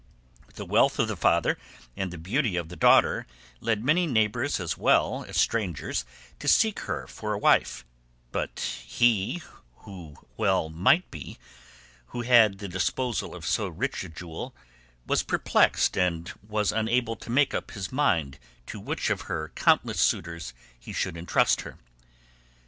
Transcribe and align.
The 0.55 0.65
wealth 0.65 0.97
of 0.97 1.07
the 1.07 1.15
father 1.15 1.59
and 1.95 2.09
the 2.09 2.17
beauty 2.17 2.55
of 2.55 2.69
the 2.69 2.75
daughter 2.75 3.27
led 3.59 3.83
many 3.83 4.07
neighbours 4.07 4.59
as 4.59 4.75
well 4.75 5.23
as 5.27 5.37
strangers 5.39 6.05
to 6.39 6.47
seek 6.47 6.79
her 6.79 7.05
for 7.05 7.33
a 7.33 7.37
wife; 7.37 7.85
but 8.31 8.61
he, 8.83 9.43
as 9.45 9.45
one 9.85 10.73
might 10.73 11.03
well 11.11 11.11
be 11.11 11.37
who 12.07 12.21
had 12.21 12.57
the 12.57 12.67
disposal 12.67 13.35
of 13.35 13.45
so 13.45 13.67
rich 13.67 14.03
a 14.03 14.09
jewel, 14.09 14.55
was 15.05 15.21
perplexed 15.21 15.95
and 15.95 16.31
unable 16.51 17.15
to 17.17 17.29
make 17.29 17.53
up 17.53 17.69
his 17.69 17.91
mind 17.91 18.39
to 18.65 18.79
which 18.79 19.11
of 19.11 19.21
her 19.29 19.51
countless 19.53 20.01
suitors 20.01 20.55
he 20.79 20.91
should 20.91 21.15
entrust 21.15 21.61
her. 21.61 21.77